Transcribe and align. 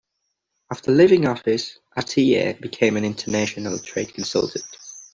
After 0.71 0.89
leaving 0.89 1.27
office, 1.27 1.77
Atiyeh 1.95 2.59
became 2.59 2.97
an 2.97 3.05
international 3.05 3.77
trade 3.77 4.11
consultant. 4.11 4.65